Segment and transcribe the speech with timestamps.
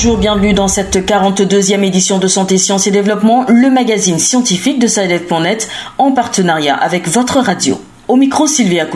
[0.00, 4.86] Bonjour, bienvenue dans cette 42e édition de Santé, Sciences et Développement, le magazine scientifique de
[4.86, 7.80] SciDev.net en partenariat avec votre radio.
[8.06, 8.86] Au micro, Sylvia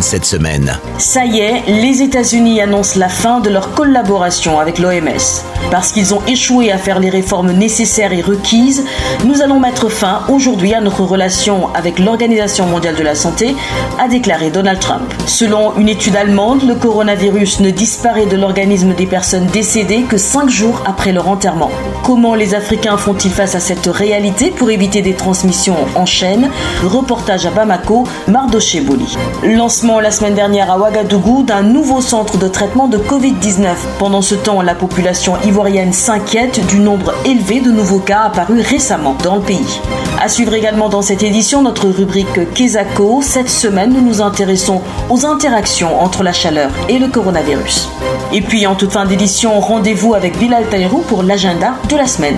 [0.00, 0.78] Cette semaine.
[0.98, 5.42] Ça y est, les États-Unis annoncent la fin de leur collaboration avec l'OMS.
[5.70, 8.84] Parce qu'ils ont échoué à faire les réformes nécessaires et requises,
[9.24, 13.56] nous allons mettre fin aujourd'hui à notre relation avec l'Organisation mondiale de la santé,
[13.98, 15.12] a déclaré Donald Trump.
[15.26, 20.48] Selon une étude allemande, le coronavirus ne disparaît de l'organisme des personnes décédées que cinq
[20.48, 21.70] jours après leur enterrement.
[22.04, 26.50] Comment les Africains font-ils face à cette réalité pour éviter des transmissions en chaîne?
[26.84, 29.16] Reportage à Bamako, Mardoché Boli.
[29.42, 33.68] Lancement la semaine dernière à Ouagadougou d'un nouveau centre de traitement de Covid-19.
[33.98, 39.16] Pendant ce temps, la population ivoirienne s'inquiète du nombre élevé de nouveaux cas apparus récemment
[39.24, 39.80] dans le pays.
[40.20, 43.20] À suivre également dans cette édition notre rubrique Kesako.
[43.22, 47.88] Cette semaine, nous nous intéressons aux interactions entre la chaleur et le coronavirus.
[48.32, 52.36] Et puis en toute fin d'édition, rendez-vous avec Bilal Taïrou pour l'agenda de la semaine.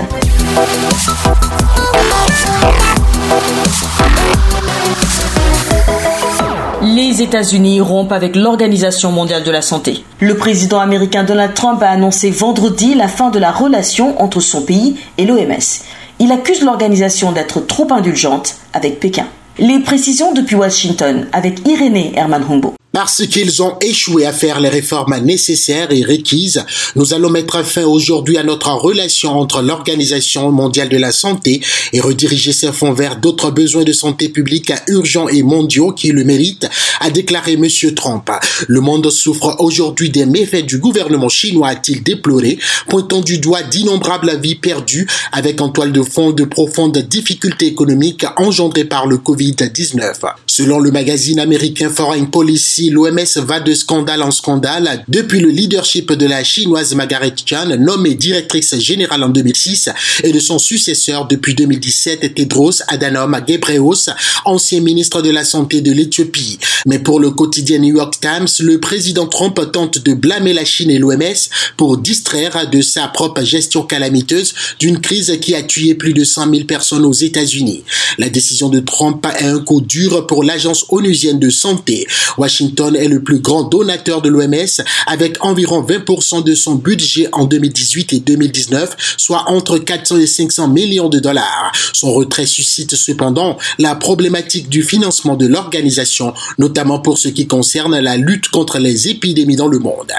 [6.96, 10.04] Les États-Unis rompent avec l'Organisation mondiale de la santé.
[10.18, 14.62] Le président américain Donald Trump a annoncé vendredi la fin de la relation entre son
[14.62, 15.84] pays et l'OMS.
[16.18, 19.26] Il accuse l'organisation d'être trop indulgente avec Pékin.
[19.58, 22.74] Les précisions depuis Washington avec Irénée Herman Humbo.
[22.92, 26.64] Parce qu'ils ont échoué à faire les réformes nécessaires et requises,
[26.96, 31.60] nous allons mettre fin aujourd'hui à notre relation entre l'Organisation mondiale de la santé
[31.92, 36.24] et rediriger ces fonds vers d'autres besoins de santé publique urgents et mondiaux qui le
[36.24, 37.68] méritent, a déclaré M.
[37.94, 38.28] Trump.
[38.66, 44.40] Le monde souffre aujourd'hui des méfaits du gouvernement chinois, a-t-il déploré, pointant du doigt d'innombrables
[44.42, 50.12] vies perdues avec en toile de fond de profondes difficultés économiques engendrées par le Covid-19.
[50.46, 56.12] Selon le magazine américain Foreign Policy, l'OMS va de scandale en scandale depuis le leadership
[56.12, 59.90] de la chinoise Margaret Chan, nommée directrice générale en 2006,
[60.24, 64.10] et de son successeur depuis 2017, Tedros Adhanom Ghebreyesus,
[64.44, 66.58] ancien ministre de la Santé de l'Éthiopie.
[66.86, 70.90] Mais pour le quotidien New York Times, le président Trump tente de blâmer la Chine
[70.90, 76.14] et l'OMS pour distraire de sa propre gestion calamiteuse d'une crise qui a tué plus
[76.14, 77.84] de 100 000 personnes aux États-Unis.
[78.18, 82.06] La décision de Trump est un coup dur pour l'agence onusienne de santé.
[82.38, 87.28] Washington Washington est le plus grand donateur de l'OMS avec environ 20% de son budget
[87.32, 91.72] en 2018 et 2019, soit entre 400 et 500 millions de dollars.
[91.92, 97.98] Son retrait suscite cependant la problématique du financement de l'organisation, notamment pour ce qui concerne
[97.98, 100.12] la lutte contre les épidémies dans le monde.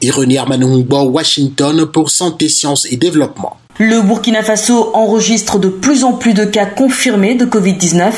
[0.00, 3.58] Ironie Armanungbo, Washington pour Santé, Sciences et Développement.
[3.80, 8.10] Le Burkina Faso enregistre de plus en plus de cas confirmés de Covid-19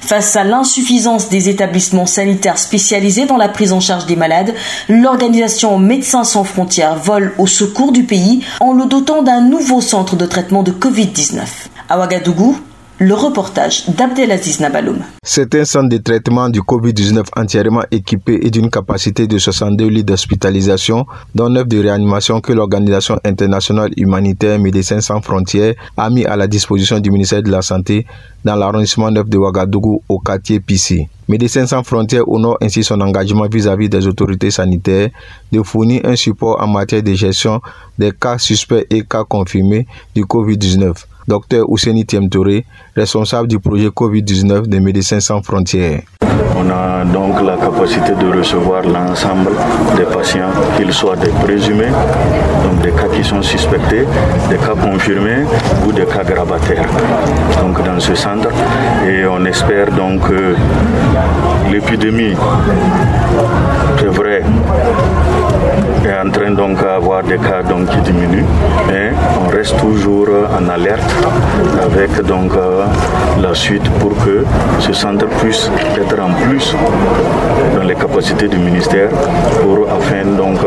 [0.00, 4.54] face à l'insuffisance des établissements sanitaires spécialisés dans la prise en charge des malades.
[4.88, 10.14] L'organisation Médecins sans frontières vole au secours du pays en le dotant d'un nouveau centre
[10.14, 11.40] de traitement de Covid-19.
[11.88, 12.56] À Ouagadougou,
[13.00, 14.98] le reportage d'Abdelaziz Nabaloum.
[15.22, 20.04] C'est un centre de traitement du Covid-19 entièrement équipé et d'une capacité de 62 lits
[20.04, 26.36] d'hospitalisation, dont 9 de réanimation que l'Organisation internationale humanitaire Médecins sans frontières a mis à
[26.36, 28.06] la disposition du ministère de la Santé
[28.44, 31.06] dans l'arrondissement 9 de Ouagadougou au quartier Pissi.
[31.28, 35.10] Médecins sans frontières honore ainsi son engagement vis-à-vis -vis des autorités sanitaires
[35.52, 37.60] de fournir un support en matière de gestion
[37.98, 41.04] des cas suspects et cas confirmés du Covid-19.
[41.28, 42.64] Dr Ouseni Touré,
[42.96, 46.00] responsable du projet Covid-19 des Médecins sans frontières.
[46.56, 49.50] On a donc la capacité de recevoir l'ensemble
[49.96, 51.92] des patients, qu'ils soient des présumés,
[52.64, 54.06] donc des cas qui sont suspectés,
[54.48, 55.44] des cas confirmés
[55.86, 56.88] ou des cas gravataires.
[57.60, 58.48] Donc dans ce centre,
[59.06, 60.54] et on espère donc que
[61.70, 62.34] l'épidémie,
[63.98, 64.42] c'est vrai,
[66.04, 68.44] est en train donc d'avoir des cas donc qui diminuent,
[68.86, 69.10] mais
[69.44, 70.28] on reste toujours
[70.58, 71.14] en alerte
[71.82, 72.84] avec donc euh,
[73.40, 74.44] la suite pour que
[74.80, 76.74] ce centre puisse être en plus
[77.76, 79.10] dans les capacités du ministère
[79.62, 80.58] pour afin donc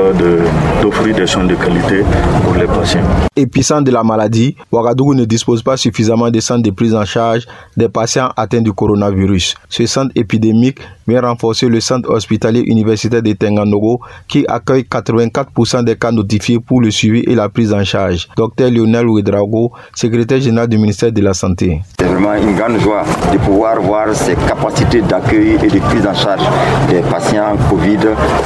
[0.81, 2.04] d'offrir des soins de qualité
[2.44, 3.01] pour les patients.
[3.36, 7.48] Épuisant de la maladie, Ouagadougou ne dispose pas suffisamment de centres de prise en charge
[7.75, 9.56] des patients atteints du coronavirus.
[9.69, 10.80] Ce centre épidémique
[11.19, 16.92] renforcer le centre hospitalier universitaire de Tenganogo qui accueille 84% des cas notifiés pour le
[16.92, 18.28] suivi et la prise en charge.
[18.38, 21.81] Docteur Lionel Ouedrago, secrétaire général du ministère de la Santé.
[22.00, 26.13] C'est vraiment une grande joie de pouvoir voir ces capacités d'accueil et de prise en
[26.13, 26.44] charge
[26.90, 28.00] des patients Covid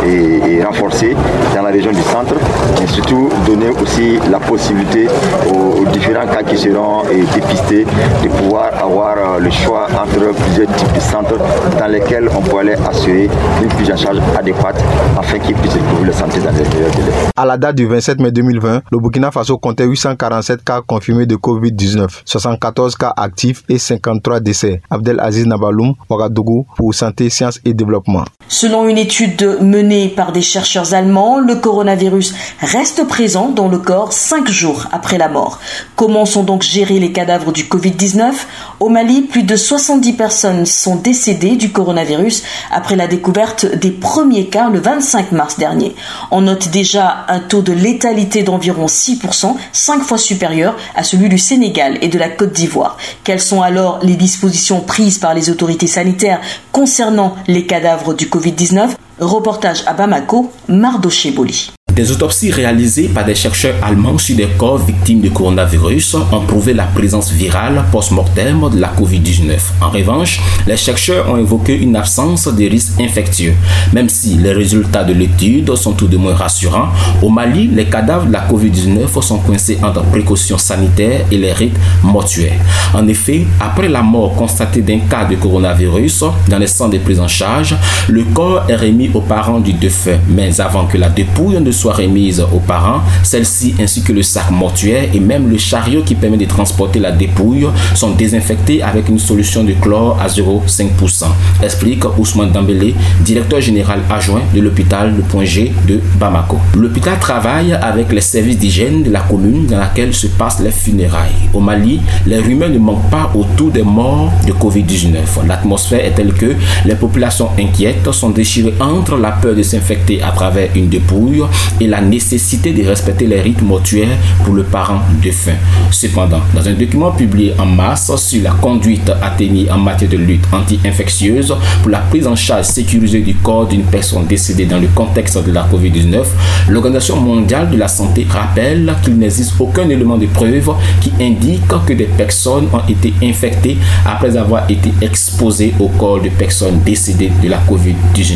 [0.06, 1.16] et, renforcer
[1.56, 2.36] dans la région du centre,
[2.82, 5.08] et surtout donner aussi la possibilité
[5.48, 7.04] aux, différents cas qui seront
[7.34, 7.86] dépistés
[8.24, 11.38] de pouvoir avoir euh, le choix entre plusieurs types de centres
[11.80, 13.30] dans lesquels on peut pouvoir leur assurer
[13.62, 14.82] une prise en charge adéquate
[15.18, 17.12] afin qu'ils puissent retrouver leur santé dans les meilleurs délais.
[17.36, 21.36] À la date du 27 mai 2020, le Burkina Faso comptait 847 cas confirmés de
[21.36, 24.82] Covid-19, 74 cas actifs et 53 décès.
[24.90, 28.24] Abdelaziz Nabaloum, Ouagadougou, pour Santé, Sciences et Développement.
[28.48, 34.14] Selon une étude menée par des chercheurs allemands, le coronavirus reste présent dans le corps
[34.14, 35.60] cinq jours après la mort.
[35.98, 38.32] Comment sont donc gérés les cadavres du Covid-19
[38.80, 42.35] Au Mali, plus de 70 personnes sont décédées du coronavirus
[42.72, 45.96] après la découverte des premiers cas le 25 mars dernier.
[46.32, 51.38] On note déjà un taux de létalité d'environ 6%, cinq fois supérieur à celui du
[51.38, 52.98] Sénégal et de la Côte d'Ivoire.
[53.24, 56.42] Quelles sont alors les dispositions prises par les autorités sanitaires
[56.72, 58.90] concernant les cadavres du Covid-19
[59.20, 61.75] Reportage à Bamako, Mardoché Boli.
[61.96, 66.74] Des autopsies réalisées par des chercheurs allemands sur des corps victimes du coronavirus ont prouvé
[66.74, 69.58] la présence virale post-mortem de la COVID-19.
[69.80, 73.54] En revanche, les chercheurs ont évoqué une absence de risques infectieux.
[73.94, 76.90] Même si les résultats de l'étude sont tout de moins rassurants,
[77.22, 81.78] au Mali, les cadavres de la COVID-19 sont coincés entre précautions sanitaires et les rites
[82.04, 82.60] mortuaires.
[82.94, 87.22] En effet, après la mort constatée d'un cas de coronavirus dans les centres de prise
[87.22, 87.74] en charge,
[88.10, 90.20] le corps est remis aux parents du défunt.
[90.28, 94.52] Mais avant que la dépouille ne soit remise aux parents, celle-ci ainsi que le sac
[94.52, 99.20] mortuaire et même le chariot qui permet de transporter la dépouille sont désinfectés avec une
[99.20, 101.26] solution de chlore à 0,5%,
[101.64, 106.60] explique Ousmane Dambélé, directeur général adjoint de l'hôpital de Point G de Bamako.
[106.76, 111.50] L'hôpital travaille avec les services d'hygiène de la commune dans laquelle se passent les funérailles.
[111.54, 115.46] Au Mali, les rumeurs ne manquent pas autour des morts de Covid-19.
[115.48, 116.56] L'atmosphère est telle que
[116.86, 121.44] les populations inquiètes sont déchirées entre la peur de s'infecter à travers une dépouille
[121.80, 125.58] et la nécessité de respecter les rites mortuaires pour le parent défunt.
[125.92, 130.18] Cependant, dans un document publié en mars sur la conduite à tenir en matière de
[130.18, 134.88] lutte anti-infectieuse pour la prise en charge sécurisée du corps d'une personne décédée dans le
[134.88, 136.24] contexte de la COVID-19,
[136.70, 141.94] l'Organisation mondiale de la santé rappelle qu'il n'existe aucun élément de preuve qui indique que
[141.94, 147.50] des personnes ont été infectées après avoir été exposées au corps de personnes décédées de
[147.50, 148.36] la COVID-19.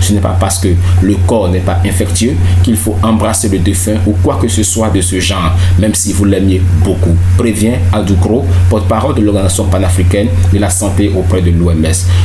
[0.00, 0.68] Ce n'est pas parce que
[1.02, 4.90] le corps n'est pas infectieux qu'il faut embrasser le défunt ou quoi que ce soit
[4.90, 7.16] de ce genre, même si vous l'aimiez beaucoup.
[7.36, 11.84] Prévient Adoukro, porte-parole de l'Organisation panafricaine de la santé auprès de l'OMS.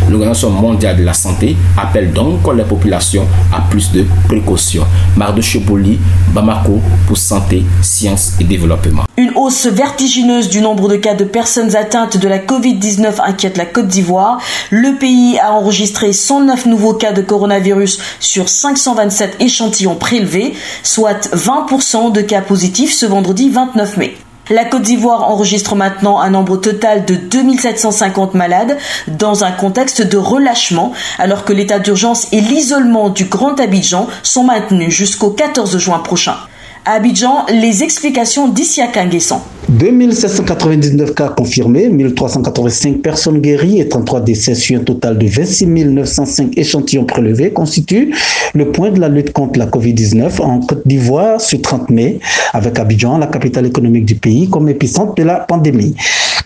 [0.09, 4.85] L'Organisation mondiale de la santé appelle donc les populations à plus de précautions.
[5.15, 5.99] Mardo Cheboli,
[6.33, 9.06] Bamako pour santé, sciences et développement.
[9.37, 13.87] Hausse vertigineuse du nombre de cas de personnes atteintes de la Covid-19 inquiète la Côte
[13.87, 14.39] d'Ivoire.
[14.71, 22.11] Le pays a enregistré 109 nouveaux cas de coronavirus sur 527 échantillons prélevés, soit 20%
[22.11, 24.17] de cas positifs ce vendredi 29 mai.
[24.49, 28.75] La Côte d'Ivoire enregistre maintenant un nombre total de 2750 malades
[29.07, 34.45] dans un contexte de relâchement alors que l'état d'urgence et l'isolement du Grand Abidjan sont
[34.45, 36.37] maintenus jusqu'au 14 juin prochain.
[36.85, 39.41] À Abidjan, les explications d'Isiaka Nguessan.
[39.69, 46.57] 2799 cas confirmés, 1385 personnes guéries et 33 décès sur un total de 26 905
[46.57, 48.15] échantillons prélevés constituent
[48.53, 52.19] le point de la lutte contre la COVID-19 en Côte d'Ivoire ce 30 mai,
[52.53, 55.95] avec Abidjan, la capitale économique du pays, comme épicentre de la pandémie.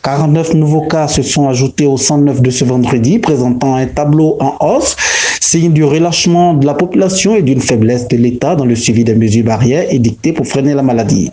[0.03, 4.55] 49 nouveaux cas se sont ajoutés au 109 de ce vendredi, présentant un tableau en
[4.60, 4.96] hausse,
[5.39, 9.13] signe du relâchement de la population et d'une faiblesse de l'État dans le suivi des
[9.13, 11.29] mesures barrières édictées pour freiner la maladie.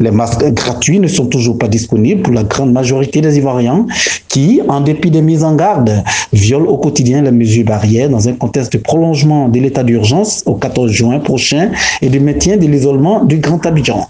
[0.00, 3.84] Les masques gratuits ne sont toujours pas disponibles pour la grande majorité des Ivoiriens
[4.28, 8.34] qui, en dépit des mises en garde, violent au quotidien les mesures barrières dans un
[8.34, 13.24] contexte de prolongement de l'état d'urgence au 14 juin prochain et de maintien de l'isolement
[13.24, 14.08] du Grand Abidjan.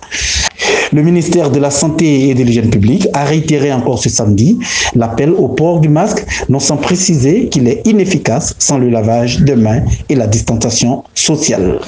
[0.93, 4.59] Le ministère de la Santé et de l'Hygiène publique a réitéré encore ce samedi
[4.95, 9.55] l'appel au port du masque, non sans préciser qu'il est inefficace sans le lavage de
[9.55, 11.79] mains et la distanciation sociale.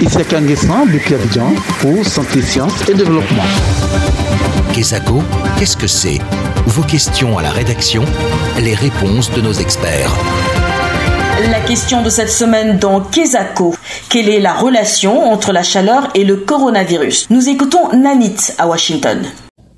[0.00, 3.42] Ici Kangessan depuis Abidjan pour Santé, Sciences et Développement.
[4.72, 6.18] Qu'est-ce que c'est?
[6.66, 8.04] Vos questions à la rédaction,
[8.62, 10.14] les réponses de nos experts.
[11.38, 13.74] La question de cette semaine dans Kesako.
[14.08, 17.26] Quelle est la relation entre la chaleur et le coronavirus?
[17.28, 19.18] Nous écoutons Nanit à Washington.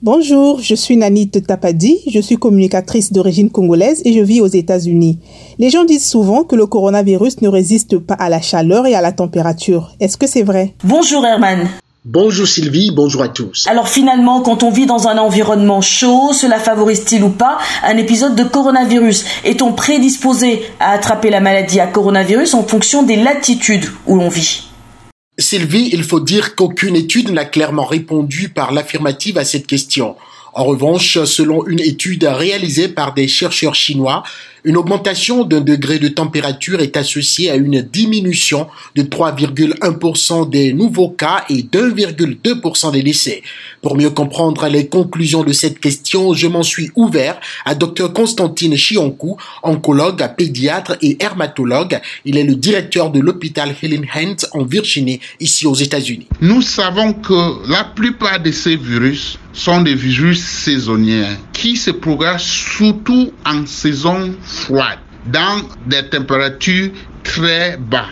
[0.00, 5.18] Bonjour, je suis Nanit Tapadi, je suis communicatrice d'origine congolaise et je vis aux États-Unis.
[5.58, 9.00] Les gens disent souvent que le coronavirus ne résiste pas à la chaleur et à
[9.00, 9.90] la température.
[9.98, 10.74] Est-ce que c'est vrai?
[10.84, 11.68] Bonjour Herman.
[12.10, 13.66] Bonjour Sylvie, bonjour à tous.
[13.66, 18.34] Alors finalement, quand on vit dans un environnement chaud, cela favorise-t-il ou pas un épisode
[18.34, 19.26] de coronavirus?
[19.44, 24.62] Est-on prédisposé à attraper la maladie à coronavirus en fonction des latitudes où l'on vit?
[25.36, 30.16] Sylvie, il faut dire qu'aucune étude n'a clairement répondu par l'affirmative à cette question.
[30.54, 34.22] En revanche, selon une étude réalisée par des chercheurs chinois,
[34.68, 41.08] Une augmentation d'un degré de température est associée à une diminution de 3,1% des nouveaux
[41.08, 43.42] cas et 1,2% des décès.
[43.80, 48.76] Pour mieux comprendre les conclusions de cette question, je m'en suis ouvert à Dr Constantine
[48.76, 51.98] Chionkou, oncologue, pédiatre et hermatologue.
[52.26, 56.28] Il est le directeur de l'hôpital Helen Hunt en Virginie, ici aux États-Unis.
[56.42, 62.44] Nous savons que la plupart de ces virus sont des virus saisonniers qui se propagent
[62.76, 66.90] surtout en saison froide, dans des températures
[67.24, 68.06] très basses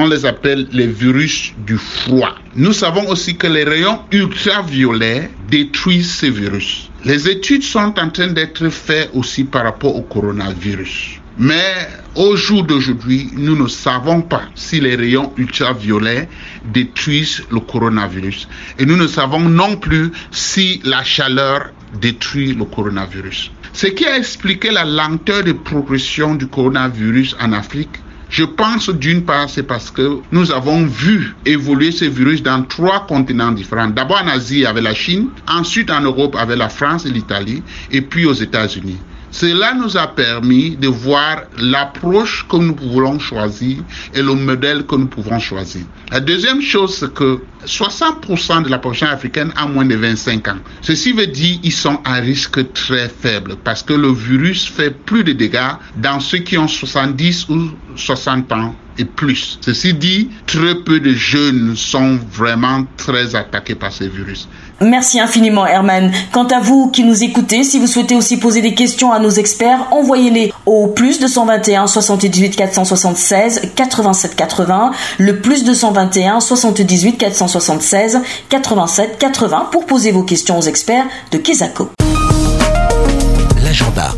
[0.00, 2.36] on les appelle les virus du froid.
[2.54, 6.88] Nous savons aussi que les rayons ultraviolets détruisent ces virus.
[7.04, 11.18] Les études sont en train d'être faites aussi par rapport au coronavirus.
[11.36, 16.28] Mais au jour d'aujourd'hui, nous ne savons pas si les rayons ultraviolets
[16.72, 18.48] détruisent le coronavirus.
[18.78, 23.50] Et nous ne savons non plus si la chaleur détruit le coronavirus.
[23.72, 27.98] Ce qui a expliqué la lenteur de progression du coronavirus en Afrique
[28.30, 33.06] je pense d'une part, c'est parce que nous avons vu évoluer ce virus dans trois
[33.06, 33.88] continents différents.
[33.88, 38.02] D'abord en Asie avec la Chine, ensuite en Europe avec la France et l'Italie, et
[38.02, 38.98] puis aux États-Unis.
[39.30, 43.78] Cela nous a permis de voir l'approche que nous voulons choisir
[44.14, 45.82] et le modèle que nous pouvons choisir.
[46.10, 50.56] La deuxième chose, c'est que 60% de la population africaine a moins de 25 ans.
[50.80, 55.24] Ceci veut dire qu'ils sont à risque très faible parce que le virus fait plus
[55.24, 59.58] de dégâts dans ceux qui ont 70 ou 60 ans et plus.
[59.60, 64.48] Ceci dit, très peu de jeunes sont vraiment très attaqués par ces virus.
[64.80, 66.12] Merci infiniment Herman.
[66.32, 69.30] Quant à vous qui nous écoutez, si vous souhaitez aussi poser des questions à nos
[69.30, 79.18] experts, envoyez-les au plus 221 78 476 87 80, le plus 221 78 476 87
[79.18, 81.90] 80 pour poser vos questions aux experts de Kesako.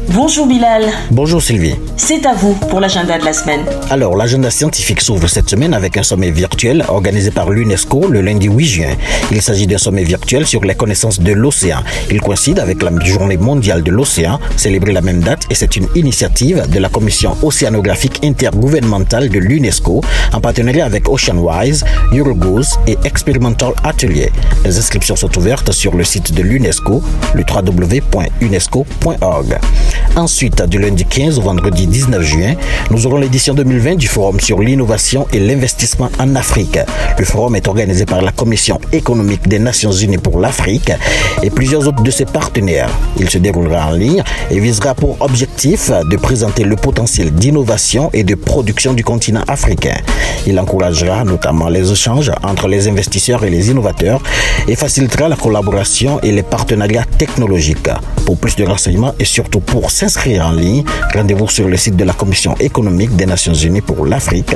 [0.09, 0.83] Bonjour Bilal.
[1.11, 1.75] Bonjour Sylvie.
[1.97, 3.65] C'est à vous pour l'agenda de la semaine.
[3.89, 8.49] Alors, l'agenda scientifique s'ouvre cette semaine avec un sommet virtuel organisé par l'UNESCO le lundi
[8.49, 8.91] 8 juin.
[9.31, 11.79] Il s'agit d'un sommet virtuel sur les connaissances de l'océan.
[12.11, 15.89] Il coïncide avec la journée mondiale de l'océan, célébrée la même date, et c'est une
[15.95, 20.03] initiative de la Commission océanographique intergouvernementale de l'UNESCO
[20.33, 24.33] en partenariat avec OceanWise, Eurogoose et Experimental Atelier.
[24.65, 27.03] Les inscriptions sont ouvertes sur le site de l'UNESCO,
[27.35, 29.50] le www.unesco.org.
[30.17, 32.55] Ensuite, du lundi 15 au vendredi 19 juin,
[32.91, 36.79] nous aurons l'édition 2020 du Forum sur l'innovation et l'investissement en Afrique.
[37.19, 40.91] Le forum est organisé par la Commission économique des Nations Unies pour l'Afrique
[41.43, 42.91] et plusieurs autres de ses partenaires.
[43.19, 48.25] Il se déroulera en ligne et visera pour objectif de présenter le potentiel d'innovation et
[48.25, 49.97] de production du continent africain.
[50.47, 54.23] Il encouragera notamment les échanges entre les investisseurs et les innovateurs
[54.67, 57.91] et facilitera la collaboration et les partenariats technologiques.
[58.25, 60.85] Pour plus de renseignements et surtout pour s'inscrire en ligne,
[61.15, 64.55] rendez-vous sur le site de la Commission économique des Nations Unies pour l'Afrique,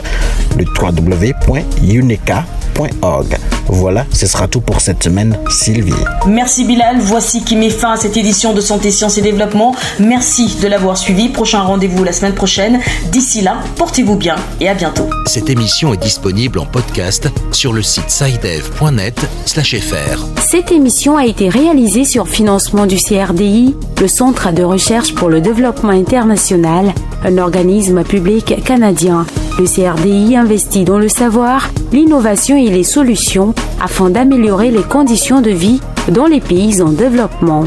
[0.59, 3.39] le www.uneca.org.
[3.69, 5.93] Voilà, ce sera tout pour cette semaine, Sylvie.
[6.27, 9.77] Merci Bilal, voici qui met fin à cette édition de Santé, Sciences et Développement.
[10.01, 11.29] Merci de l'avoir suivi.
[11.29, 12.81] Prochain rendez-vous la semaine prochaine.
[13.13, 15.09] D'ici là, portez-vous bien et à bientôt.
[15.27, 20.27] Cette émission est disponible en podcast sur le site sidev.net/fr.
[20.41, 25.41] Cette émission a été réalisée sur financement du CRDI, le Centre de recherche pour le
[25.41, 26.93] développement international,
[27.25, 29.27] un organisme public canadien.
[29.59, 35.51] Le CRDI investit dans le savoir, l'innovation et les solutions afin d'améliorer les conditions de
[35.51, 37.65] vie dans les pays en développement.